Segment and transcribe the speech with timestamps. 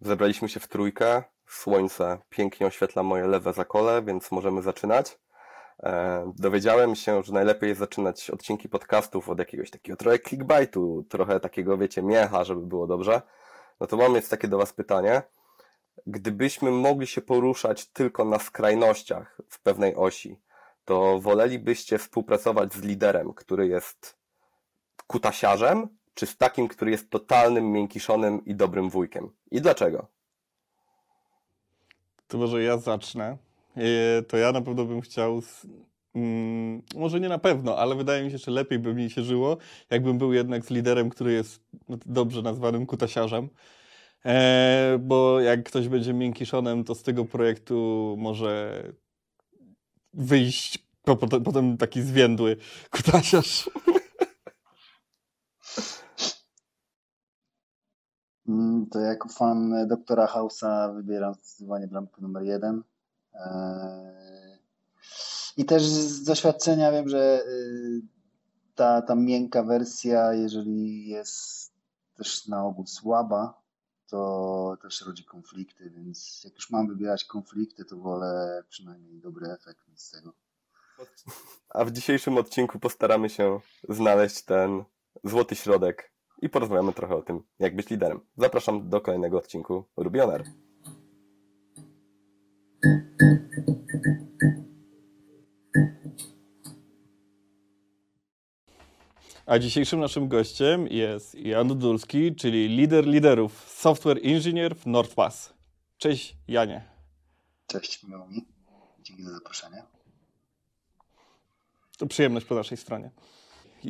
[0.00, 1.22] Zebraliśmy się w trójkę.
[1.46, 5.18] Słońce pięknie oświetla moje lewe zakole, więc możemy zaczynać.
[5.82, 11.40] E, dowiedziałem się, że najlepiej jest zaczynać odcinki podcastów od jakiegoś takiego trochę clickbaitu, trochę
[11.40, 13.22] takiego, wiecie, miecha, żeby było dobrze.
[13.80, 15.22] No to mam jetzt takie do Was pytanie.
[16.06, 20.40] Gdybyśmy mogli się poruszać tylko na skrajnościach w pewnej osi,
[20.84, 24.16] to wolelibyście współpracować z liderem, który jest
[25.06, 29.30] kutasiarzem, czy z takim, który jest totalnym miękiszonem i dobrym wujkiem?
[29.50, 30.06] I dlaczego?
[32.28, 33.36] To może ja zacznę.
[33.76, 35.40] E, to ja na pewno bym chciał.
[35.40, 35.66] Z,
[36.14, 39.56] mm, może nie na pewno, ale wydaje mi się, że lepiej by mi się żyło,
[39.90, 41.62] jakbym był jednak z liderem, który jest
[42.06, 43.48] dobrze nazwanym kutasiarzem.
[44.24, 48.82] E, bo jak ktoś będzie miękiszonem, to z tego projektu może
[50.14, 52.56] wyjść potem, potem taki zwiędły
[52.90, 53.70] kutasiarz.
[58.90, 62.82] To jako fan doktora House'a wybieram zdecydowanie bramkę numer jeden.
[63.34, 64.58] Eee,
[65.56, 68.02] I też z doświadczenia wiem, że y,
[68.74, 71.72] ta, ta miękka wersja, jeżeli jest
[72.16, 73.62] też na ogół słaba,
[74.06, 79.80] to też rodzi konflikty, więc jak już mam wybierać konflikty, to wolę przynajmniej dobry efekt
[79.94, 80.32] z tego.
[81.68, 84.84] A w dzisiejszym odcinku postaramy się znaleźć ten
[85.24, 88.20] złoty środek i porozmawiamy trochę o tym, jak być liderem.
[88.36, 90.44] Zapraszam do kolejnego odcinku Rubioner.
[99.46, 105.54] A dzisiejszym naszym gościem jest Jan Dudulski, czyli lider liderów, software engineer w NordPass.
[105.98, 106.84] Cześć Janie.
[107.66, 108.46] Cześć, miło mi.
[109.02, 109.82] Dzięki za zaproszenie.
[111.98, 113.10] To przyjemność po naszej stronie.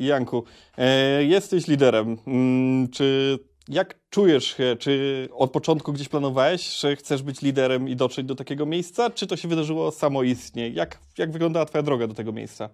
[0.05, 0.43] Janku,
[0.77, 2.17] e, jesteś liderem.
[2.27, 4.75] Mm, czy jak czujesz się?
[4.79, 9.09] Czy od początku gdzieś planowałeś, że chcesz być liderem i dotrzeć do takiego miejsca?
[9.09, 10.69] Czy to się wydarzyło samoistnie?
[10.69, 12.69] Jak, jak wyglądała Twoja droga do tego miejsca?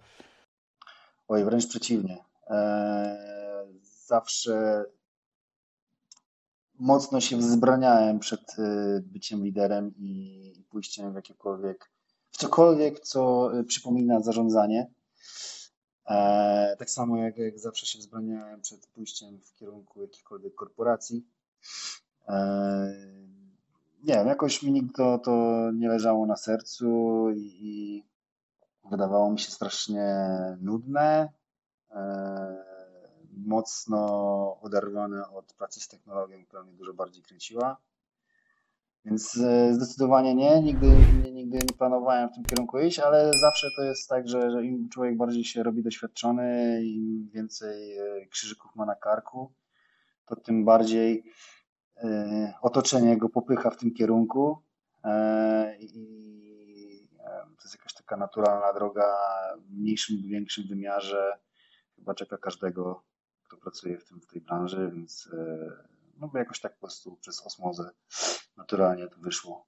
[1.27, 2.17] Oj, wręcz przeciwnie.
[2.47, 4.85] Eee, zawsze
[6.79, 11.91] mocno się wzbraniałem przed e, byciem liderem i pójściem w jakiekolwiek,
[12.31, 14.91] w cokolwiek, co e, przypomina zarządzanie.
[16.05, 21.27] Eee, tak samo jak, jak zawsze się wzbraniałem przed pójściem w kierunku jakichkolwiek korporacji.
[22.27, 22.93] Eee,
[24.03, 25.31] nie wiem, jakoś mi nigdy to, to
[25.73, 26.85] nie leżało na sercu
[27.35, 28.03] i, i
[28.91, 30.27] wydawało mi się strasznie
[30.61, 31.29] nudne,
[31.91, 32.55] eee,
[33.37, 33.99] mocno
[34.61, 37.77] oderwane od pracy z technologią, która mnie dużo bardziej kręciła.
[39.05, 40.87] Więc e, zdecydowanie nie, nigdy,
[41.33, 44.89] nigdy, nie planowałem w tym kierunku iść, ale zawsze to jest tak, że, że im
[44.89, 49.53] człowiek bardziej się robi doświadczony, im więcej e, krzyżyków ma na karku,
[50.25, 51.23] to tym bardziej
[51.97, 54.57] e, otoczenie go popycha w tym kierunku
[55.79, 57.07] i
[57.57, 59.17] to jest jakaś taka naturalna droga
[59.57, 61.39] w mniejszym lub większym wymiarze.
[61.95, 63.03] Chyba czeka każdego,
[63.43, 65.29] kto pracuje w, tym, w tej branży, więc
[66.17, 67.91] no jakoś tak po prostu przez osmozę
[68.57, 69.65] naturalnie to wyszło.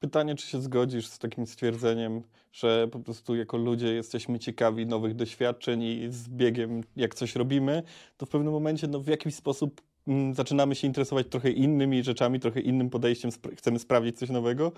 [0.00, 2.22] Pytanie, czy się zgodzisz z takim stwierdzeniem,
[2.52, 7.82] że po prostu jako ludzie jesteśmy ciekawi nowych doświadczeń i z biegiem, jak coś robimy,
[8.16, 12.40] to w pewnym momencie no, w jakiś sposób mm, zaczynamy się interesować trochę innymi rzeczami,
[12.40, 14.72] trochę innym podejściem, spra chcemy sprawdzić coś nowego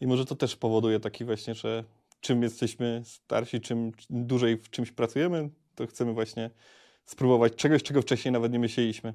[0.00, 1.84] i może to też powoduje taki właśnie, że
[2.20, 6.50] czym jesteśmy starsi, czym dłużej w czymś pracujemy, to chcemy właśnie
[7.04, 9.14] spróbować czegoś, czego wcześniej nawet nie myśleliśmy.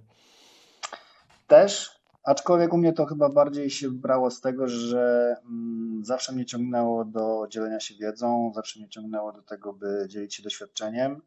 [1.47, 1.91] Też,
[2.23, 7.05] Aczkolwiek u mnie to chyba bardziej się brało z tego, że mm, zawsze mnie ciągnęło
[7.05, 11.21] do dzielenia się wiedzą, zawsze mnie ciągnęło do tego, by dzielić się doświadczeniem.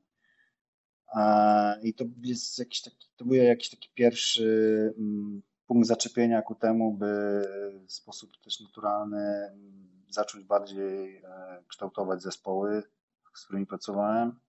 [1.83, 6.95] I to jest jakiś taki, to był jakiś taki pierwszy mm, punkt zaczepienia ku temu,
[6.95, 7.43] by
[7.89, 12.83] w sposób też naturalny mm, zacząć bardziej e, kształtować zespoły,
[13.35, 14.41] z którymi pracowałem.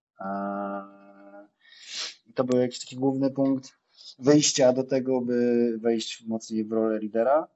[2.27, 3.76] I to był jakiś taki główny punkt
[4.19, 7.47] wyjścia do tego, by wejść mocniej w rolę lidera.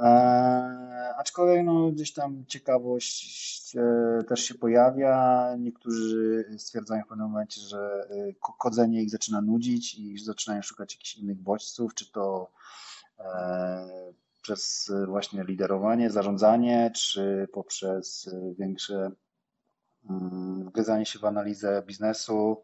[0.00, 5.48] E, aczkolwiek no, gdzieś tam ciekawość e, też się pojawia.
[5.58, 11.16] Niektórzy stwierdzają w pewnym momencie, że e, kodzenie ich zaczyna nudzić i zaczynają szukać jakichś
[11.16, 12.50] innych bodźców, czy to
[13.18, 14.12] e,
[14.42, 19.10] przez właśnie liderowanie, zarządzanie, czy poprzez większe
[20.10, 22.56] mm, wgryzanie się w analizę biznesu.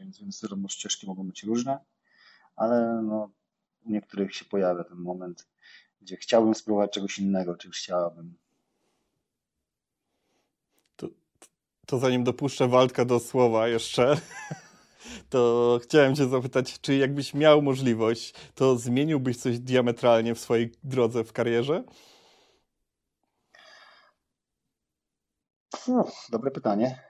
[0.00, 1.78] Więc, więc ścieżki mogą być różne,
[2.56, 3.30] ale no,
[3.86, 5.48] u niektórych się pojawia ten moment,
[6.00, 8.34] gdzie chciałbym spróbować czegoś innego, czy chciałabym.
[10.96, 11.08] To,
[11.86, 14.20] to zanim dopuszczę Waldka do słowa jeszcze,
[15.30, 21.24] to chciałem cię zapytać, czy jakbyś miał możliwość, to zmieniłbyś coś diametralnie w swojej drodze
[21.24, 21.84] w karierze?
[25.86, 27.00] Uf, dobre pytanie.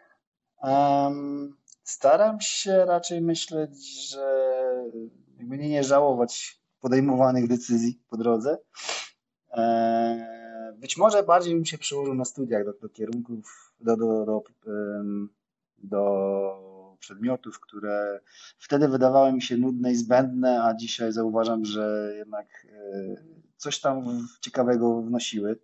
[0.62, 1.56] Um,
[1.88, 4.55] staram się raczej myśleć, że
[5.38, 8.58] jakby nie, nie żałować podejmowanych decyzji po drodze.
[9.52, 14.43] E, być może bardziej bym się przyłożył na studiach do, do kierunków, do, do, do,
[15.79, 18.20] do przedmiotów, które
[18.58, 23.17] wtedy wydawały mi się nudne i zbędne, a dzisiaj zauważam, że jednak e,
[23.56, 25.58] coś tam ciekawego wnosiły.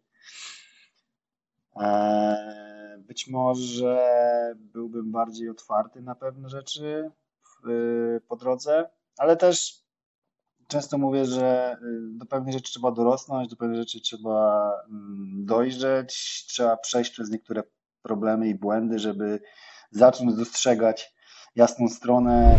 [1.76, 2.63] E,
[3.06, 4.02] być może
[4.56, 7.10] byłbym bardziej otwarty na pewne rzeczy
[8.28, 9.84] po drodze, ale też
[10.68, 11.76] często mówię, że
[12.10, 17.62] do pewnych rzeczy trzeba dorosnąć, do pewnych rzeczy trzeba mm, dojrzeć, trzeba przejść przez niektóre
[18.02, 19.40] problemy i błędy, żeby
[19.90, 21.14] zacząć dostrzegać
[21.54, 22.58] jasną stronę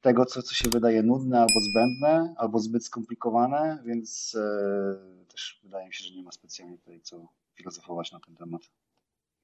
[0.00, 5.86] tego, co, co się wydaje nudne albo zbędne, albo zbyt skomplikowane, więc e, też wydaje
[5.86, 8.62] mi się, że nie ma specjalnie tutaj co filozofować na ten temat.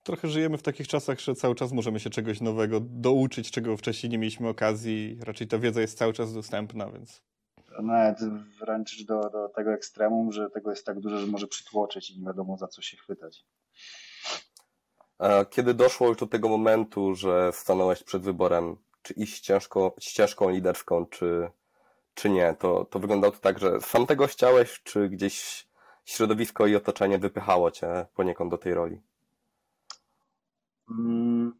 [0.02, 4.10] Trochę żyjemy w takich czasach, że cały czas możemy się czegoś nowego douczyć, czego wcześniej
[4.10, 5.18] nie mieliśmy okazji.
[5.20, 7.22] Raczej ta wiedza jest cały czas dostępna, więc.
[7.82, 8.18] Nawet
[8.60, 12.26] wręcz do, do tego ekstremum, że tego jest tak dużo, że może przytłoczyć i nie
[12.26, 13.44] wiadomo za co się chwytać.
[15.50, 21.06] Kiedy doszło już do tego momentu, że stanąłeś przed wyborem, czy iść ścieżką, ścieżką liderską,
[21.06, 21.50] czy,
[22.14, 25.66] czy nie, to, to wyglądało to tak, że sam tego chciałeś, czy gdzieś
[26.04, 29.00] środowisko i otoczenie wypychało cię poniekąd do tej roli?
[30.90, 31.52] Mm,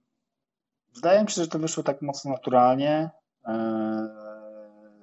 [0.95, 3.11] wydaje mi się, że to wyszło tak mocno naturalnie.
[3.45, 4.09] E,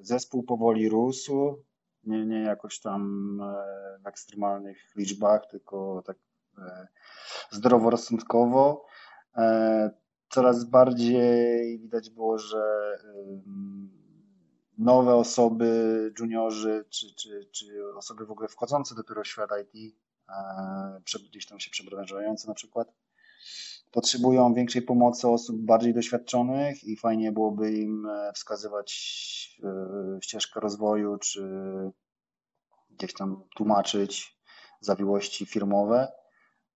[0.02, 1.64] zespół powoli rósł,
[2.04, 3.02] nie, nie jakoś tam
[3.42, 6.18] e, w ekstremalnych liczbach, tylko tak
[6.58, 6.88] e,
[7.52, 8.86] zdroworozsądkowo.
[10.30, 12.98] Coraz bardziej widać było, że
[14.78, 19.96] nowe osoby, juniorzy, czy, czy, czy osoby w ogóle wchodzące dopiero w świat IT,
[21.30, 22.94] gdzieś tam się przebranżające na przykład,
[23.96, 28.92] potrzebują większej pomocy osób bardziej doświadczonych i fajnie byłoby im e, wskazywać
[29.64, 31.42] e, ścieżkę rozwoju, czy
[32.90, 34.38] gdzieś tam tłumaczyć
[34.80, 36.12] zawiłości firmowe.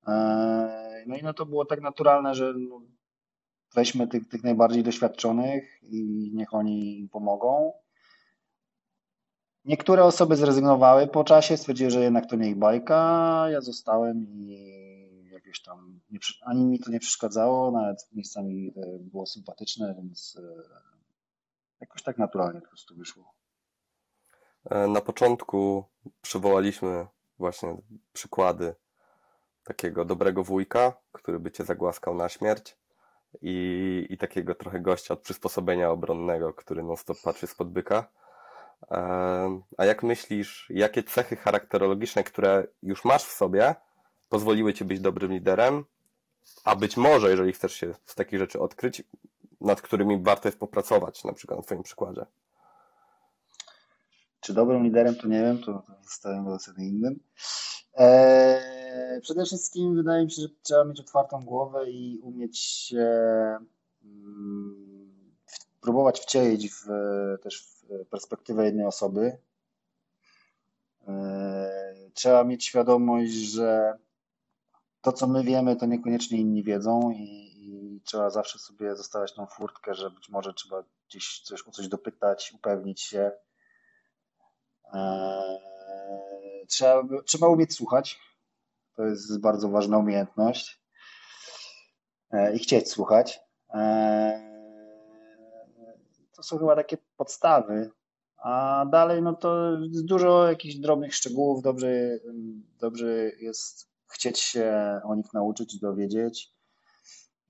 [0.07, 2.81] E, no i no to było tak naturalne, że no
[3.75, 7.73] weźmy tych, tych najbardziej doświadczonych i niech oni im pomogą.
[9.65, 13.45] Niektóre osoby zrezygnowały po czasie, stwierdziły, że jednak to nie ich bajka.
[13.49, 14.88] Ja zostałem i
[15.49, 20.63] jakieś tam, nie, ani mi to nie przeszkadzało, nawet miejscami e, było sympatyczne, więc e,
[21.79, 23.33] jakoś tak naturalnie po prostu wyszło.
[24.65, 25.83] E, na początku
[26.21, 27.07] przywołaliśmy
[27.39, 27.77] właśnie
[28.13, 28.75] przykłady
[29.63, 32.77] takiego dobrego wujka, który by cię zagłaskał na śmierć
[33.41, 38.09] i, i takiego trochę gościa od przysposobienia obronnego, który non stop patrzy spod byka.
[39.77, 43.75] A jak myślisz, jakie cechy charakterologiczne, które już masz w sobie,
[44.29, 45.85] pozwoliły ci być dobrym liderem,
[46.63, 49.03] a być może, jeżeli chcesz się z takich rzeczy odkryć,
[49.61, 52.25] nad którymi warto jest popracować, na przykład na Twoim przykładzie?
[54.39, 57.19] Czy dobrym liderem, to nie wiem, to zostawiam do oceny innym.
[57.95, 63.07] Eee, przede wszystkim wydaje mi się, że trzeba mieć otwartą głowę i umieć się
[64.03, 65.33] mm,
[65.81, 66.87] próbować wcielić w,
[67.41, 69.37] też w perspektywę jednej osoby.
[71.07, 73.97] Eee, trzeba mieć świadomość, że
[75.01, 77.23] to, co my wiemy, to niekoniecznie inni wiedzą i,
[77.57, 81.87] i, trzeba zawsze sobie zostawiać tą furtkę, że być może trzeba gdzieś coś, o coś
[81.87, 83.31] dopytać, upewnić się.
[84.93, 88.19] Eee, trzeba, trzeba umieć słuchać.
[88.95, 90.81] To jest bardzo ważna umiejętność.
[92.31, 93.39] Eee, I chcieć słuchać.
[93.73, 94.49] Eee,
[96.35, 97.91] to są chyba takie podstawy.
[98.37, 101.61] A dalej, no to dużo jakichś drobnych szczegółów.
[101.61, 102.19] Dobrze,
[102.79, 103.07] dobrze
[103.39, 106.53] jest chcieć się o nich nauczyć dowiedzieć.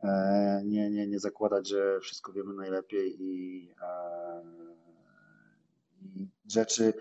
[0.04, 4.44] E, nie, nie, nie zakładać, że wszystko wiemy najlepiej i, e,
[6.01, 6.94] i rzeczy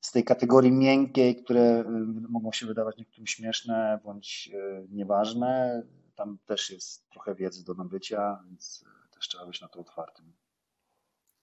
[0.00, 1.84] z tej kategorii miękkiej, które e,
[2.28, 4.50] mogą się wydawać niektórym śmieszne bądź
[4.90, 5.82] nieważne,
[6.14, 10.32] tam też jest trochę wiedzy do nabycia, więc też trzeba być na to otwartym.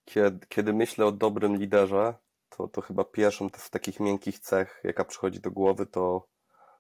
[0.06, 2.14] Kiedy, kiedy myślę o dobrym liderze,
[2.50, 6.28] to, to chyba pierwszą z takich miękkich cech, jaka przychodzi do głowy, to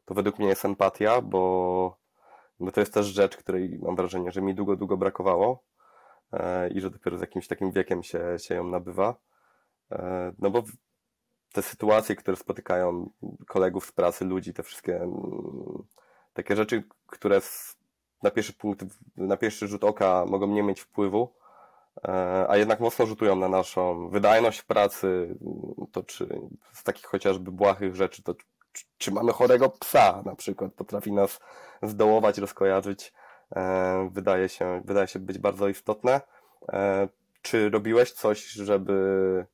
[0.05, 1.98] to według mnie jest empatia, bo,
[2.60, 5.63] bo to jest też rzecz, której mam wrażenie, że mi długo, długo brakowało
[6.34, 9.15] e, i że dopiero z jakimś takim wiekiem się, się ją nabywa.
[9.91, 10.63] E, no bo
[11.53, 13.10] te sytuacje, które spotykają
[13.48, 15.84] kolegów z pracy, ludzi, te wszystkie mm,
[16.34, 17.41] takie rzeczy, które
[18.24, 18.86] na pierwszy punkt,
[19.17, 21.34] na pierwszy rzut oka mogą nie mieć wpływu,
[22.03, 25.36] e, a jednak mocno rzutują na naszą wydajność w pracy,
[25.91, 26.41] to czy
[26.74, 28.36] z takich chociażby błahych rzeczy, to
[28.98, 31.40] czy, mamy chorego psa na przykład, potrafi nas
[31.84, 33.13] zdołować, rozkojarzyć,
[33.56, 36.22] e, wydaje się, wydaje się być bardzo istotne.
[37.42, 39.46] Czy robiłeś coś, żeby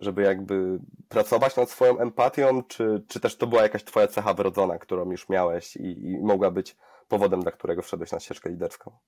[0.00, 4.78] żeby jakby pracować nad swoją empatią, czy, czy też to była jakaś twoja cecha wrodzona,
[4.78, 6.76] którą już miałeś i, i mogła być
[7.08, 8.98] powodem, dla którego wszedłeś na ścieżkę liderską?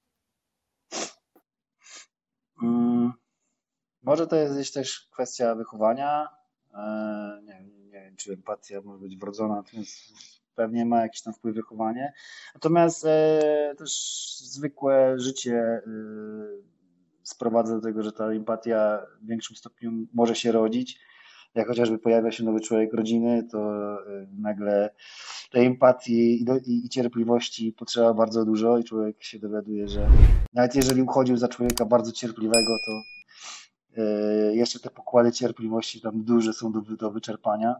[2.61, 3.12] Hmm,
[4.02, 6.28] może to jest gdzieś też kwestia wychowania.
[6.75, 7.74] Eee, nie, nie,
[8.16, 9.99] czy empatia może być wrodzona, natomiast
[10.54, 12.12] pewnie ma jakiś tam wpływ wychowanie.
[12.54, 13.92] Natomiast e, też
[14.40, 15.83] zwykłe życie e,
[17.23, 21.00] sprowadza do tego, że ta empatia w większym stopniu może się rodzić.
[21.54, 24.94] Jak chociażby pojawia się nowy człowiek rodziny, to y, nagle
[25.50, 30.09] tej empatii i, do, i, i cierpliwości potrzeba bardzo dużo i człowiek się dowiaduje, że
[30.54, 33.02] nawet jeżeli uchodził za człowieka bardzo cierpliwego, to
[34.02, 37.75] y, jeszcze te pokłady cierpliwości tam duże są do, do wyczerpania.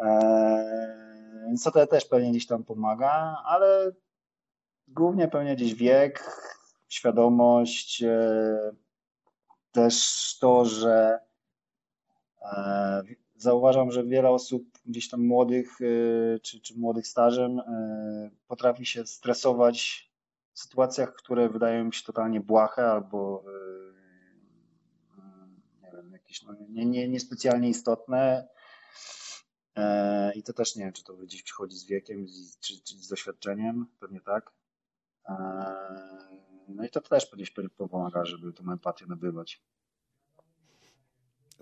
[0.00, 3.92] E, więc to też pewnie gdzieś tam pomaga, ale
[4.88, 6.24] głównie pewnie gdzieś wiek,
[6.88, 8.72] świadomość, e,
[9.72, 11.18] też to, że
[12.42, 13.02] e,
[13.36, 15.78] zauważam, że wiele osób gdzieś tam młodych
[16.42, 17.60] czy, czy młodych stażem
[18.48, 20.10] potrafi się stresować
[20.52, 23.44] w sytuacjach, które wydają mi się totalnie błahe albo
[25.82, 28.48] nie wiem, jakieś no, nie, nie, niespecjalnie istotne.
[30.34, 32.26] I to też nie wiem, czy to gdzieś przychodzi z wiekiem,
[32.60, 34.52] czy, czy z doświadczeniem, pewnie tak.
[36.68, 37.54] No i to też gdzieś
[37.88, 39.62] pomaga, żeby tą empatię nabywać.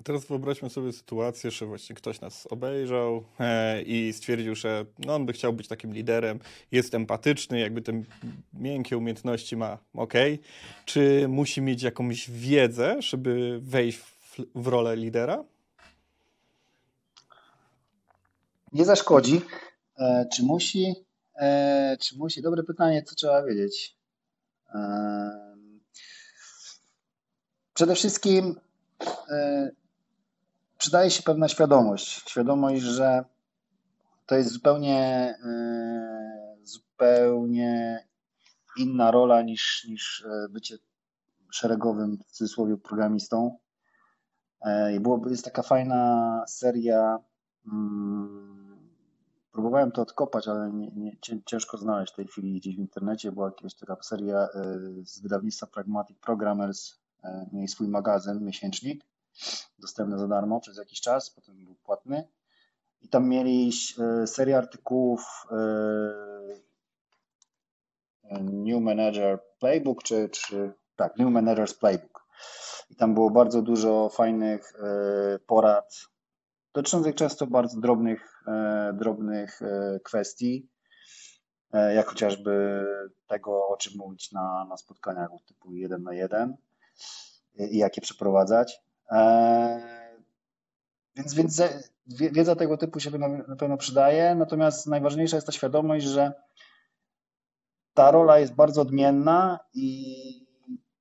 [0.05, 5.27] Teraz wyobraźmy sobie sytuację, że właśnie ktoś nas obejrzał e, i stwierdził, że no, on
[5.27, 6.39] by chciał być takim liderem,
[6.73, 8.03] jest empatyczny, jakby te
[8.53, 10.15] miękkie umiejętności ma ok.
[10.85, 15.45] Czy musi mieć jakąś wiedzę, żeby wejść w, w rolę lidera?
[18.73, 19.41] Nie zaszkodzi.
[19.99, 20.95] E, czy musi?
[21.37, 22.43] E, czy musi?
[22.43, 23.99] Dobre pytanie, co trzeba wiedzieć.
[27.75, 28.61] Przede wszystkim
[29.31, 29.71] e,
[30.79, 32.31] przydaje się pewna świadomość.
[32.31, 33.25] Świadomość, że
[34.27, 34.99] to jest zupełnie,
[35.45, 38.05] e, zupełnie
[38.77, 40.79] inna rola niż, niż e, bycie
[41.51, 43.59] szeregowym, w cudzysłowie, programistą.
[45.01, 47.19] Byłoby, jest taka fajna seria
[47.67, 48.58] mm,
[49.53, 53.33] Próbowałem to odkopać, ale nie, nie, ciężko znaleźć w tej chwili gdzieś w internecie.
[53.33, 54.49] Była jakaś taka seria e,
[55.05, 59.05] z wydawnictwa Pragmatic Programmers, e, mieli swój magazyn, miesięcznik,
[59.79, 62.29] dostępny za darmo przez jakiś czas, potem był płatny.
[63.03, 65.47] I tam mieli e, serię artykułów
[68.41, 72.27] New Manager Playbook, czy, czy tak, New Manager's Playbook.
[72.91, 74.73] I tam było bardzo dużo fajnych
[75.47, 76.09] porad
[76.75, 80.69] dotyczących często bardzo drobnych, e, drobnych e, kwestii,
[81.73, 82.85] e, jak chociażby
[83.27, 86.57] tego, o czym mówić na, na spotkaniach typu jeden na jeden
[87.59, 88.81] i jakie przeprowadzać.
[91.17, 91.63] Więc, więc
[92.07, 93.11] wiedza tego typu się
[93.49, 96.33] na pewno przydaje, natomiast najważniejsza jest ta świadomość, że
[97.95, 100.47] ta rola jest bardzo odmienna i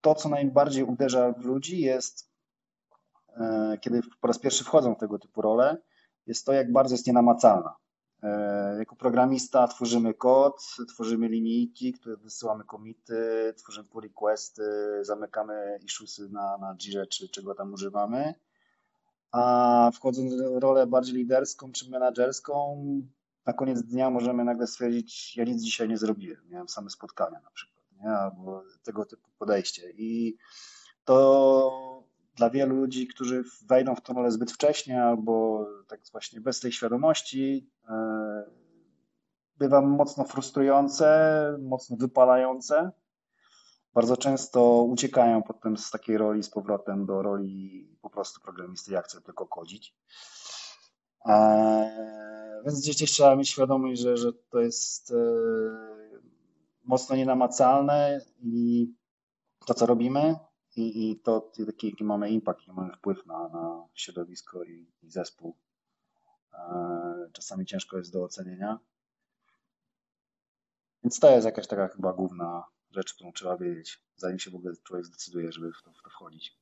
[0.01, 2.29] to, co najbardziej uderza w ludzi, jest
[3.81, 5.77] kiedy po raz pierwszy wchodzą w tego typu role,
[6.27, 7.75] jest to, jak bardzo jest nienamacalna.
[8.23, 14.63] E, jako programista tworzymy kod, tworzymy linijki, które wysyłamy komity, tworzymy pull requesty,
[15.01, 18.33] zamykamy issuesy na, na Jirze, czy czego tam używamy.
[19.31, 22.77] A wchodząc w rolę bardziej liderską czy menedżerską,
[23.45, 27.49] na koniec dnia możemy nagle stwierdzić, ja nic dzisiaj nie zrobiłem, miałem same spotkania na
[27.51, 28.09] przykład, nie?
[28.09, 29.91] albo tego typu podejście.
[29.91, 30.37] I
[31.05, 31.86] to
[32.37, 37.69] dla wielu ludzi, którzy wejdą w rolę zbyt wcześnie albo tak właśnie bez tej świadomości,
[37.89, 38.43] e,
[39.57, 42.91] bywa mocno frustrujące, mocno wypalające.
[43.93, 49.05] Bardzo często uciekają potem z takiej roli z powrotem do roli po prostu programisty, jak
[49.05, 49.95] chcę tylko kodzić.
[51.25, 55.15] E, więc gdzieś trzeba mieć świadomość, że, że to jest e,
[56.85, 58.87] mocno nienamacalne i
[59.65, 60.35] to, co robimy,
[60.77, 65.09] i, i to jaki, jaki mamy impact, jaki mamy wpływ na, na środowisko i, i
[65.09, 65.55] zespół.
[66.53, 68.79] E, czasami ciężko jest do ocenienia.
[71.03, 74.73] Więc to jest jakaś taka chyba główna rzecz, którą trzeba wiedzieć, zanim się w ogóle
[74.83, 76.57] człowiek zdecyduje, żeby w to, w to wchodzić.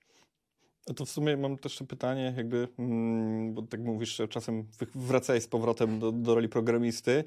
[0.87, 5.41] No to w sumie mam też pytanie, jakby, mm, bo tak mówisz, że czasem wracaj
[5.41, 7.23] z powrotem do, do roli programisty.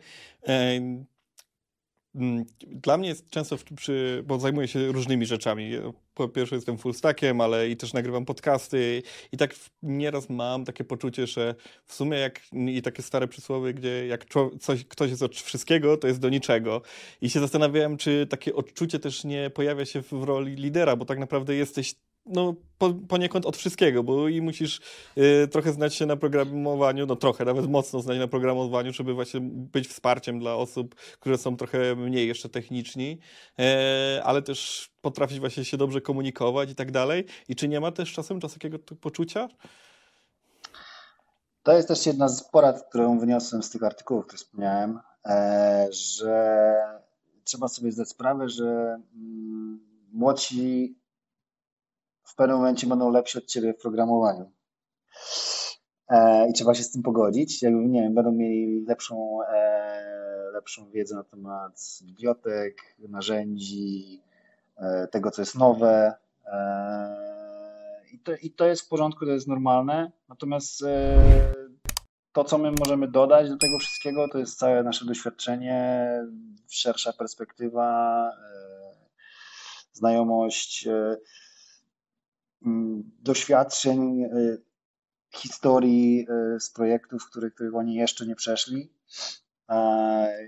[2.19, 5.71] Mm, dla mnie jest często, przy, bo zajmuję się różnymi rzeczami.
[6.15, 10.85] Po pierwsze jestem full stackiem, ale i też nagrywam podcasty i tak nieraz mam takie
[10.85, 14.27] poczucie, że w sumie jak i takie stare przysłowie, gdzie jak
[14.61, 16.83] coś, ktoś jest od wszystkiego, to jest do niczego.
[17.21, 21.19] I się zastanawiałem, czy takie odczucie też nie pojawia się w roli lidera, bo tak
[21.19, 21.95] naprawdę jesteś
[22.27, 24.81] no, po, poniekąd od wszystkiego, bo i musisz
[25.19, 29.41] y, trochę znać się na programowaniu, no trochę, nawet mocno znać na programowaniu, żeby właśnie
[29.43, 33.19] być wsparciem dla osób, które są trochę mniej jeszcze techniczni,
[33.59, 37.25] e, ale też potrafić właśnie się dobrze komunikować i tak dalej.
[37.49, 39.49] I czy nie ma też czasem czas takiego poczucia?
[41.63, 46.75] To jest też jedna z porad, którą wyniosłem z tych artykułów, które wspomniałem, e, że
[47.45, 49.81] trzeba sobie zdać sprawę, że mm,
[50.13, 50.98] młodsi
[52.29, 54.51] w pewnym momencie będą lepsi od ciebie w programowaniu.
[56.09, 57.63] E, I trzeba się z tym pogodzić.
[57.63, 62.77] Jakby, nie wiem, będą mieli lepszą, e, lepszą wiedzę na temat bibliotek,
[63.09, 64.23] narzędzi,
[64.77, 66.15] e, tego, co jest nowe.
[68.13, 70.13] I to, I to jest w porządku, to jest normalne.
[70.29, 70.85] Natomiast
[72.33, 76.11] to, co my możemy dodać do tego wszystkiego, to jest całe nasze doświadczenie,
[76.69, 78.31] szersza perspektywa,
[79.93, 81.17] znajomość Mm,
[83.23, 84.63] doświadczeń, y,
[85.35, 88.93] historii y, z projektów, których, których oni jeszcze nie przeszli.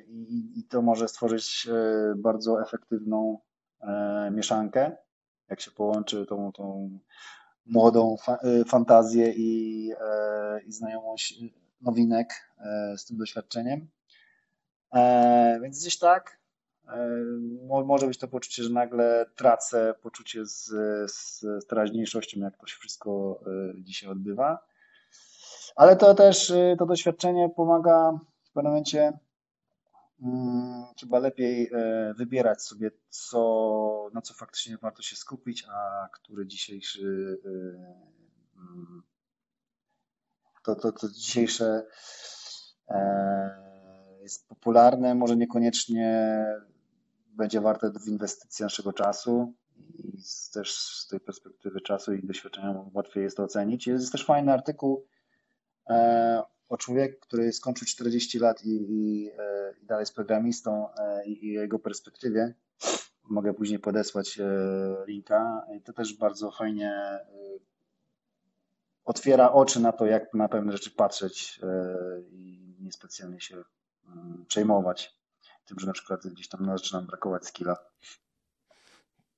[0.08, 1.68] I, I to może stworzyć
[2.16, 3.38] bardzo efektywną
[3.80, 4.96] e, mieszankę,
[5.48, 6.98] jak się połączy tą, tą
[7.66, 11.44] młodą fa fantazję i, e, i znajomość
[11.80, 13.88] nowinek e, z tym doświadczeniem.
[15.62, 16.39] Więc gdzieś tak,
[17.84, 20.64] może być to poczucie, że nagle tracę poczucie z,
[21.10, 24.66] z, z teraźniejszością, jak to się wszystko e, dzisiaj odbywa.
[25.76, 29.12] Ale to też e, to doświadczenie pomaga w pewnym momencie
[31.00, 37.38] chyba lepiej e, wybierać sobie, co, na co faktycznie warto się skupić, a który dzisiejszy
[38.54, 39.02] hmm,
[40.64, 41.86] to, to, to dzisiejsze
[44.22, 46.44] jest popularne, może niekoniecznie
[47.36, 49.54] będzie warte inwestycji naszego czasu
[49.94, 53.86] i też z tej perspektywy czasu i doświadczenia łatwiej jest to ocenić.
[53.86, 55.06] Jest też fajny artykuł
[55.90, 61.26] e, o człowieku, który skończył 40 lat i, i, e, i dalej jest programistą e,
[61.26, 62.54] i, i jego perspektywie.
[63.24, 64.38] Mogę później podesłać
[65.06, 65.66] linka.
[65.76, 67.20] I to też bardzo fajnie
[69.04, 71.60] otwiera oczy na to, jak na pewne rzeczy patrzeć
[72.30, 73.56] i niespecjalnie się
[74.06, 75.19] mm, przejmować
[75.70, 77.76] tym, że na przykład gdzieś tam zaczyna brakować skilla.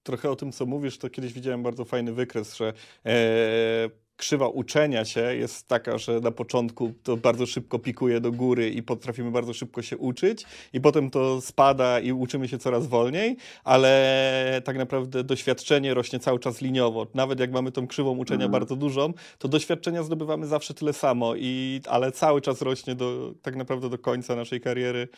[0.02, 2.72] Trochę o tym, co mówisz, to kiedyś widziałem bardzo fajny wykres, że
[3.06, 8.70] e, krzywa uczenia się jest taka, że na początku to bardzo szybko pikuje do góry
[8.70, 13.36] i potrafimy bardzo szybko się uczyć i potem to spada i uczymy się coraz wolniej,
[13.64, 17.06] ale tak naprawdę doświadczenie rośnie cały czas liniowo.
[17.14, 18.52] Nawet jak mamy tą krzywą uczenia mhm.
[18.52, 23.56] bardzo dużą, to doświadczenia zdobywamy zawsze tyle samo, i, ale cały czas rośnie do, tak
[23.56, 25.08] naprawdę do końca naszej kariery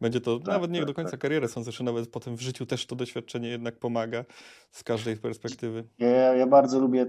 [0.00, 1.20] będzie to tak, nawet nie tak, do końca tak.
[1.20, 4.24] kariery, są zresztą nawet potem w życiu też to doświadczenie jednak pomaga
[4.70, 5.84] z każdej perspektywy.
[5.98, 7.06] Ja, ja bardzo lubię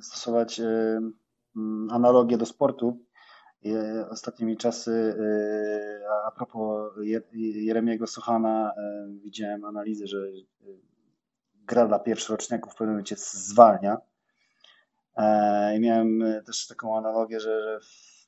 [0.00, 1.00] stosować y,
[1.90, 2.98] analogię do sportu.
[3.66, 6.92] Y, ostatnimi czasy, y, a propos
[7.34, 10.18] Jeremiego Sochana, y, widziałem analizę, że
[11.54, 13.98] gra dla pierwszoroczniaków w pewnym momencie zwalnia.
[15.16, 17.78] E, I miałem y, też taką analogię, że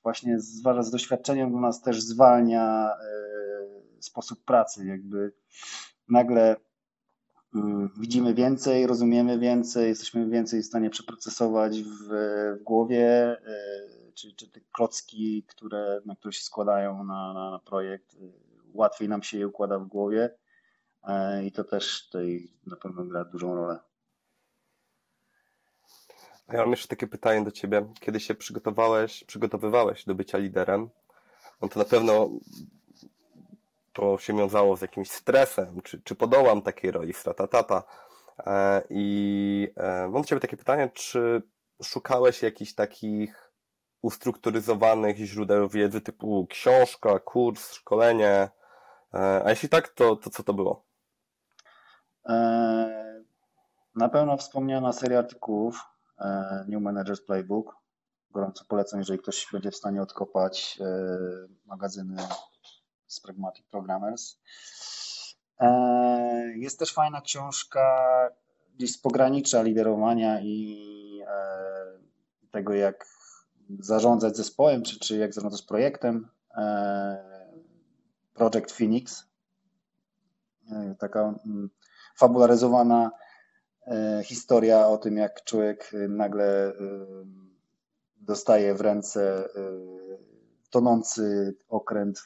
[0.03, 2.91] właśnie z doświadczeniem do nas też zwalnia
[4.05, 5.33] sposób pracy, jakby
[6.09, 6.57] nagle
[7.55, 12.09] mm, widzimy więcej, rozumiemy więcej, jesteśmy więcej w stanie przeprocesować w,
[12.61, 13.67] w głowie, e,
[14.15, 18.19] czy, czy te klocki, które, na które się składają na, na projekt, e,
[18.75, 20.31] łatwiej nam się je układa w głowie
[21.45, 23.79] i to też tutaj na pewno gra dużą rolę.
[26.49, 27.87] Ja mam jeszcze takie pytanie do Ciebie.
[28.01, 30.91] Kiedy się przygotowałeś, przygotowywałeś do bycia liderem,
[31.61, 32.31] no to na pewno
[33.95, 37.83] to się wiązało z jakimś stresem, czy, czy podołam takiej roli, stratatata.
[38.47, 41.43] E, I e, mam do Ciebie takie pytanie, czy
[41.83, 43.53] szukałeś jakichś takich
[44.03, 48.49] ustrukturyzowanych źródeł wiedzy typu książka, kurs, szkolenie?
[49.15, 50.85] E, a jeśli tak, to, to co to było?
[53.95, 55.81] Na pewno wspomniana seria artykułów
[56.69, 57.77] New Managers Playbook.
[58.31, 60.79] Gorąco polecam, jeżeli ktoś będzie w stanie odkopać
[61.67, 62.17] magazyny
[63.15, 64.37] z Pragmatic Programmers.
[65.61, 68.11] E, jest też fajna książka
[68.77, 70.79] gdzieś z pogranicza liderowania i
[71.27, 73.07] e, tego, jak
[73.79, 76.29] zarządzać zespołem, czy, czy jak zarządzać projektem.
[76.57, 77.35] E,
[78.35, 79.25] Project Phoenix.
[80.99, 81.71] taka mm,
[82.17, 83.11] fabularyzowana
[84.25, 86.73] historia o tym, jak człowiek nagle
[88.17, 89.49] dostaje w ręce
[90.71, 92.23] tonący okręt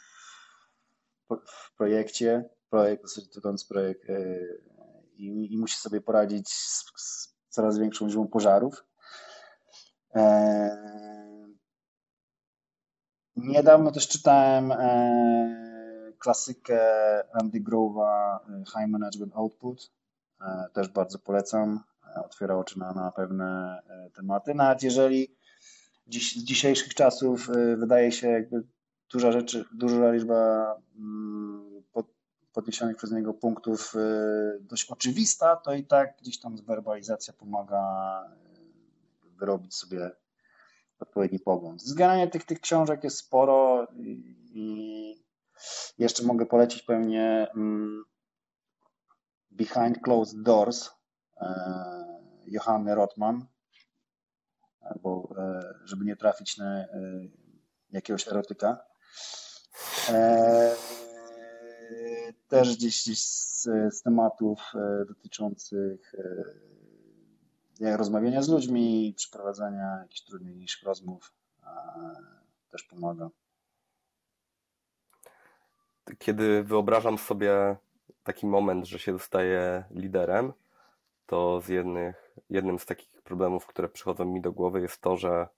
[1.46, 3.04] w projekcie, projekt,
[3.42, 4.02] tonący projekt
[5.16, 8.84] i, i musi sobie poradzić z, z coraz większą liczbą pożarów.
[13.38, 16.80] Niedawno też czytałem e, klasykę
[17.32, 19.92] Andy Grove'a e, High Management Output.
[20.40, 21.80] E, też bardzo polecam.
[22.24, 23.78] Otwiera oczy na, na pewne
[24.14, 24.54] tematy.
[24.54, 25.36] Nawet jeżeli
[26.06, 28.62] dziś, z dzisiejszych czasów wydaje się jakby
[29.12, 32.06] duża rzeczy, duża liczba mm, pod,
[32.52, 33.94] podniesionych przez niego punktów
[34.60, 38.24] dość oczywista, to i tak gdzieś tam zwerbalizacja pomaga
[39.38, 40.10] wyrobić sobie
[40.98, 41.82] odpowiedni pogląd.
[41.82, 43.86] Zgranie tych, tych książek jest sporo
[44.50, 45.24] i
[45.98, 48.04] jeszcze mogę polecić pewnie mm,
[49.50, 50.90] Behind Closed Doors
[51.40, 51.48] e,
[52.46, 53.46] Johanny Rotman,
[54.80, 56.86] albo e, żeby nie trafić na e,
[57.90, 58.84] jakiegoś erotyka.
[62.48, 64.72] Też gdzieś, gdzieś z, z tematów
[65.08, 66.14] dotyczących
[67.80, 71.32] rozmawiania z ludźmi, przeprowadzania jakichś trudniejszych rozmów
[72.70, 73.30] też pomaga.
[76.18, 77.76] Kiedy wyobrażam sobie
[78.22, 80.52] taki moment, że się zostaje liderem,
[81.26, 85.48] to z jednych, jednym z takich problemów, które przychodzą mi do głowy jest to, że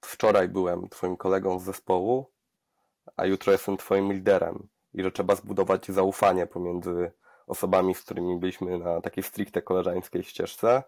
[0.00, 2.30] wczoraj byłem twoim kolegą z zespołu,
[3.16, 7.12] a jutro jestem twoim liderem i że trzeba zbudować zaufanie pomiędzy
[7.46, 10.82] osobami, z którymi byliśmy na takiej stricte koleżeńskiej ścieżce,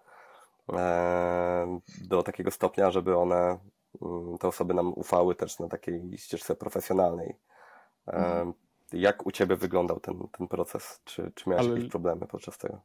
[0.73, 3.59] E, do takiego stopnia, żeby one,
[4.03, 7.37] mm, te osoby nam ufały też na takiej ścieżce profesjonalnej.
[8.09, 8.53] E, mhm.
[8.93, 11.01] Jak u Ciebie wyglądał ten, ten proces?
[11.05, 11.75] Czy, czy miałeś Ale...
[11.75, 12.81] jakieś problemy podczas tego?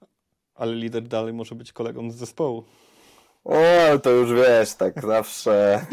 [0.55, 2.63] Ale lider dalej może być kolegą z zespołu.
[3.43, 3.53] O,
[4.03, 5.85] to już wiesz, tak zawsze.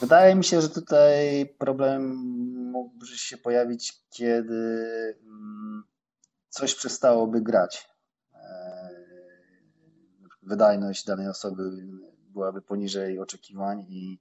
[0.00, 2.16] Wydaje mi się, że tutaj problem
[2.72, 4.84] mógłby się pojawić, kiedy
[5.22, 5.84] mm,
[6.48, 7.88] coś przestałoby grać
[10.48, 11.62] wydajność danej osoby
[12.32, 14.20] byłaby poniżej oczekiwań i,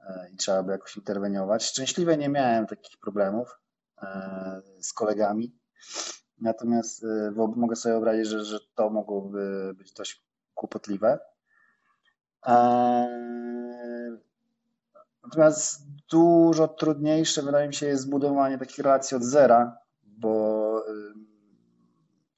[0.00, 1.64] e, i trzeba by jakoś interweniować.
[1.64, 3.60] Szczęśliwie nie miałem takich problemów
[4.02, 5.58] e, z kolegami,
[6.40, 10.24] natomiast e, mogę sobie wyobrazić, że, że to mogłoby być dość
[10.54, 11.18] kłopotliwe.
[15.24, 20.84] Natomiast dużo trudniejsze wydaje mi się jest zbudowanie takich relacji od zera, bo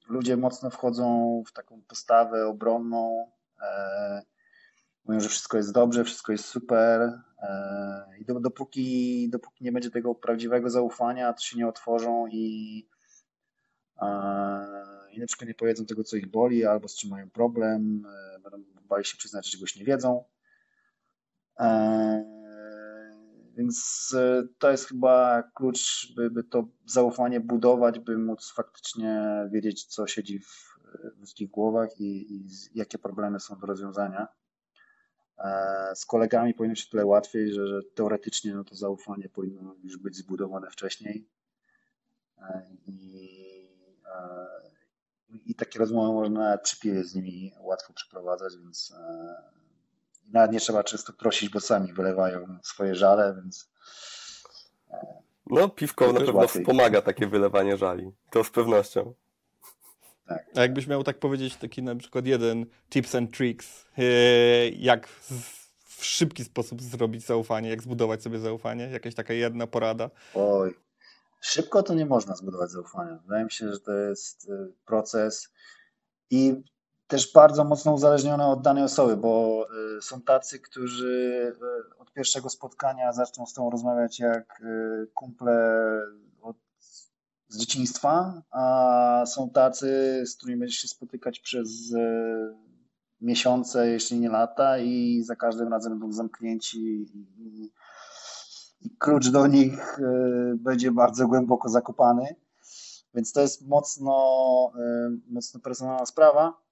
[0.08, 4.22] ludzie mocno wchodzą w taką postawę obronną, e,
[5.04, 10.14] mówią, że wszystko jest dobrze, wszystko jest super e, i dopóki, dopóki nie będzie tego
[10.14, 12.88] prawdziwego zaufania, to się nie otworzą i,
[14.02, 14.06] e,
[15.12, 18.06] i na przykład nie powiedzą tego, co ich boli, albo z czym mają problem,
[18.42, 20.24] będą bali się przyznać, że czegoś nie wiedzą.
[23.56, 29.84] Więc e, to jest chyba klucz, by, by to zaufanie budować, by móc faktycznie wiedzieć,
[29.84, 30.74] co siedzi w
[31.18, 34.28] ludzkich głowach i, i jakie problemy są do rozwiązania.
[35.38, 39.96] E, z kolegami powinno się tyle łatwiej, że, że teoretycznie no to zaufanie powinno już
[39.96, 41.28] być zbudowane wcześniej.
[42.38, 43.24] E, I,
[45.46, 48.94] i takie rozmowy można przy piwie z nimi łatwo przeprowadzać, więc
[50.32, 53.68] nawet nie trzeba często prosić, bo sami wylewają swoje żale, więc.
[54.90, 55.06] E,
[55.46, 56.62] no, piwko na pewno łatwiej.
[56.62, 58.12] wspomaga takie wylewanie żali.
[58.30, 59.14] To z pewnością.
[60.26, 60.46] Tak.
[60.56, 64.04] A jakbyś miał tak powiedzieć, taki na przykład jeden tips and tricks, e,
[64.68, 68.84] jak w szybki sposób zrobić zaufanie, jak zbudować sobie zaufanie?
[68.84, 70.10] Jakaś taka jedna porada?
[70.34, 70.74] Oj,
[71.40, 73.18] szybko to nie można zbudować zaufania.
[73.22, 75.48] Wydaje mi się, że to jest e, proces
[76.30, 76.62] i
[77.06, 79.66] też bardzo mocno uzależnione od danej osoby, bo
[79.98, 81.52] y, są tacy, którzy
[81.96, 86.00] y, od pierwszego spotkania zaczną z tą rozmawiać jak y, kumple
[86.42, 86.56] od,
[87.48, 91.94] z dzieciństwa, a są tacy, z którymi będziesz się spotykać przez
[93.20, 97.72] miesiące, jeśli nie lata i za każdym razem będą zamknięci i,
[98.98, 99.98] klucz do nich
[100.56, 102.34] będzie bardzo głęboko zakopany.
[103.14, 104.72] Więc to jest mocno,
[105.28, 106.63] mocno personalna sprawa.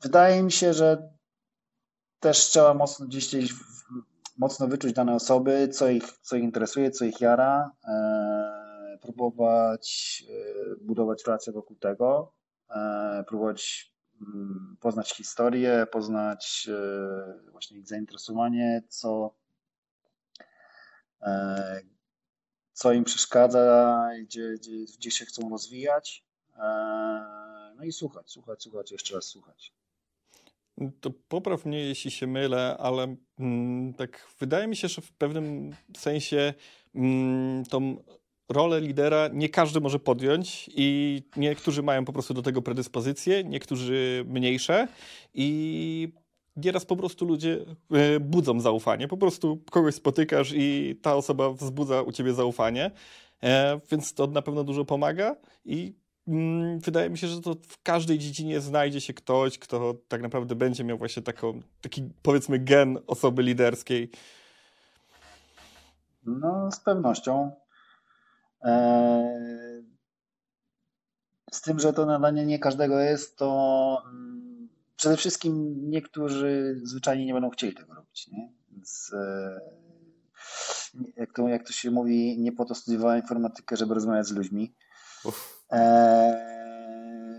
[0.00, 1.10] Wydaje mi się, że
[2.20, 3.54] też trzeba mocno gdzieś, gdzieś
[4.36, 10.76] mocno wyczuć dane osoby, co ich, co ich interesuje, co ich jara, e, próbować e,
[10.80, 12.32] budować relacje wokół tego,
[12.70, 19.34] e, próbować mm, poznać historię, poznać e, właśnie ich zainteresowanie, co,
[21.22, 21.82] e,
[22.72, 26.24] co im przeszkadza, gdzie, gdzie, gdzie się chcą rozwijać.
[26.56, 29.72] E, no i słuchać, słuchać, słuchać, jeszcze raz słuchać.
[31.00, 35.72] To popraw mnie, jeśli się mylę, ale mm, tak wydaje mi się, że w pewnym
[35.96, 36.54] sensie
[36.94, 37.96] mm, tą
[38.48, 44.24] rolę lidera nie każdy może podjąć i niektórzy mają po prostu do tego predyspozycje, niektórzy
[44.28, 44.88] mniejsze
[45.34, 46.08] i
[46.56, 47.58] nieraz po prostu ludzie
[47.92, 49.08] e, budzą zaufanie.
[49.08, 52.90] Po prostu kogoś spotykasz i ta osoba wzbudza u ciebie zaufanie,
[53.42, 55.94] e, więc to na pewno dużo pomaga i
[56.78, 60.84] wydaje mi się, że to w każdej dziedzinie znajdzie się ktoś, kto tak naprawdę będzie
[60.84, 64.10] miał właśnie taką, taki powiedzmy gen osoby liderskiej.
[66.26, 67.52] No, z pewnością.
[68.62, 69.84] Eee,
[71.52, 77.32] z tym, że to nadanie nie każdego jest, to mm, przede wszystkim niektórzy zwyczajnie nie
[77.32, 78.28] będą chcieli tego robić.
[78.28, 78.52] Nie?
[78.70, 79.60] Więc, e,
[81.16, 84.74] jak, to, jak to się mówi, nie po to studiowałem informatykę, żeby rozmawiać z ludźmi.
[85.24, 85.32] Eee,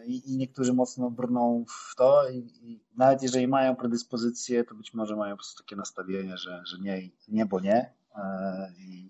[0.06, 5.16] I, I, niektórzy mocno brną w to, i, nawet jeżeli mają predyspozycje, to być może
[5.16, 9.10] mają po prostu takie nastawienie, że, że nie, nie, bo nie, eee, i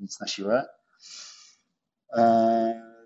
[0.00, 0.68] nic na siłę.
[2.12, 2.96] E,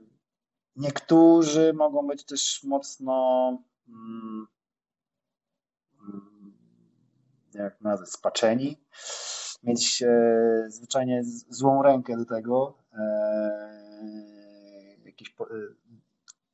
[0.77, 3.49] niektórzy mogą być też mocno,
[3.89, 4.47] mm,
[6.03, 6.53] mm,
[7.55, 8.77] jak nazwać, spaczeni,
[9.63, 10.05] mieć
[10.69, 12.79] zwyczajnie złą rękę do tego,
[15.21, 15.35] e, jakieś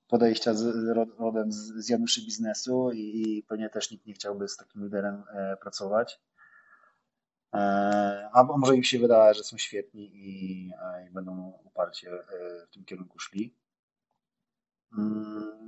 [0.08, 4.84] podejścia z, rodem z Januszy biznesu i, i pewnie też nikt nie chciałby z takim
[4.84, 5.22] liderem
[5.60, 6.20] pracować.
[7.56, 12.66] E, a może im się wydaje, że są świetni i, e, i będą uparcie e,
[12.66, 13.54] w tym kierunku szli.
[14.98, 15.66] Mm.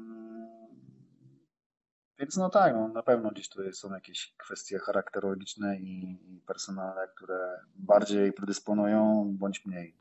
[2.19, 7.09] Więc no tak, no, na pewno gdzieś tu są jakieś kwestie charakterologiczne i, i personalne,
[7.17, 9.97] które bardziej predysponują bądź mniej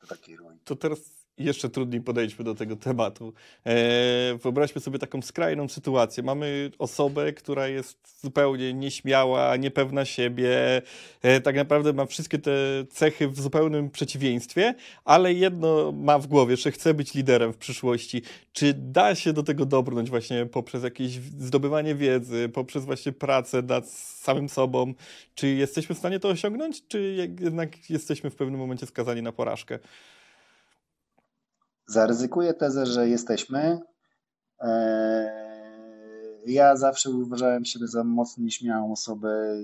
[0.00, 0.58] do takiej roli.
[0.64, 3.32] To teraz jeszcze trudniej podejdźmy do tego tematu.
[3.66, 3.74] E,
[4.42, 6.22] wyobraźmy sobie taką skrajną sytuację.
[6.22, 10.82] Mamy osobę, która jest zupełnie nieśmiała, niepewna siebie,
[11.22, 12.50] e, tak naprawdę ma wszystkie te
[12.90, 18.22] cechy w zupełnym przeciwieństwie, ale jedno ma w głowie, że chce być liderem w przyszłości.
[18.52, 23.90] Czy da się do tego dobrnąć właśnie poprzez jakieś zdobywanie wiedzy, poprzez właśnie pracę nad
[23.90, 24.94] samym sobą?
[25.34, 29.78] Czy jesteśmy w stanie to osiągnąć, czy jednak jesteśmy w pewnym momencie skazani na porażkę?
[31.86, 33.80] Zaryzykuję tezę, że jesteśmy.
[34.60, 35.46] E,
[36.46, 39.56] ja zawsze uważałem siebie za mocno nieśmiałą osobę,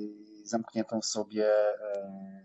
[0.45, 1.47] zamkniętą w sobie.
[1.47, 2.43] E,